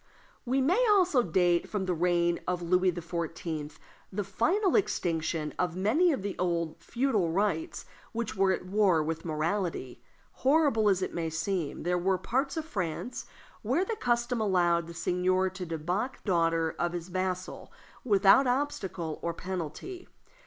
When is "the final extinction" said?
4.11-5.53